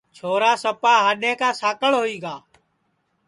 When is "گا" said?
2.23-2.35